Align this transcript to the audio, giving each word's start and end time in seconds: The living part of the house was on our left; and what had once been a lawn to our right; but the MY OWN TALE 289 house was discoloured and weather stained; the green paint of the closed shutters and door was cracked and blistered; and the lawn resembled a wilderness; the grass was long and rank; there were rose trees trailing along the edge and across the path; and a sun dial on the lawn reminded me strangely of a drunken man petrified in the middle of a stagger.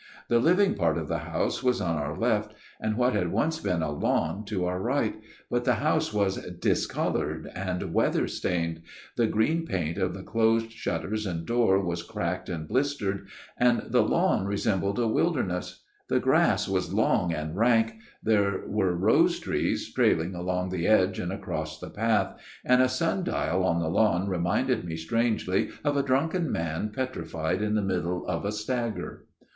The 0.29 0.39
living 0.39 0.73
part 0.73 0.97
of 0.97 1.07
the 1.09 1.19
house 1.19 1.61
was 1.61 1.79
on 1.79 1.95
our 1.95 2.17
left; 2.17 2.55
and 2.79 2.97
what 2.97 3.13
had 3.13 3.31
once 3.31 3.59
been 3.59 3.83
a 3.83 3.91
lawn 3.91 4.43
to 4.45 4.65
our 4.65 4.79
right; 4.81 5.13
but 5.47 5.63
the 5.63 5.73
MY 5.75 5.77
OWN 5.77 5.83
TALE 5.83 5.99
289 5.99 5.99
house 5.99 6.11
was 6.55 6.59
discoloured 6.59 7.51
and 7.53 7.93
weather 7.93 8.27
stained; 8.27 8.81
the 9.15 9.27
green 9.27 9.63
paint 9.63 9.99
of 9.99 10.15
the 10.15 10.23
closed 10.23 10.71
shutters 10.71 11.27
and 11.27 11.45
door 11.45 11.79
was 11.85 12.01
cracked 12.01 12.49
and 12.49 12.67
blistered; 12.67 13.27
and 13.59 13.83
the 13.91 14.01
lawn 14.01 14.47
resembled 14.47 14.97
a 14.97 15.07
wilderness; 15.07 15.83
the 16.07 16.19
grass 16.19 16.67
was 16.67 16.91
long 16.91 17.31
and 17.31 17.55
rank; 17.55 17.93
there 18.23 18.61
were 18.65 18.95
rose 18.95 19.39
trees 19.39 19.93
trailing 19.93 20.33
along 20.33 20.69
the 20.69 20.87
edge 20.87 21.19
and 21.19 21.31
across 21.31 21.77
the 21.79 21.91
path; 21.91 22.39
and 22.65 22.81
a 22.81 22.89
sun 22.89 23.23
dial 23.23 23.63
on 23.63 23.79
the 23.79 23.87
lawn 23.87 24.27
reminded 24.27 24.83
me 24.83 24.97
strangely 24.97 25.69
of 25.83 25.95
a 25.95 26.01
drunken 26.01 26.51
man 26.51 26.89
petrified 26.89 27.61
in 27.61 27.75
the 27.75 27.83
middle 27.83 28.25
of 28.25 28.45
a 28.45 28.51
stagger. 28.51 29.25